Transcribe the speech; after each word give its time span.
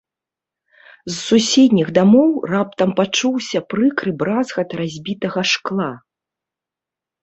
З 1.09 1.13
суседніх 1.25 1.91
дамоў 1.99 2.31
раптам 2.53 2.89
пачуўся 3.03 3.59
прыкры 3.77 4.09
бразгат 4.25 4.69
разбітага 4.85 5.41
шкла. 5.55 5.91